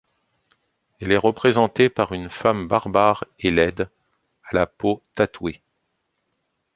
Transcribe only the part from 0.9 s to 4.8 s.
Elle est représentée par une femme barbare et laide, à la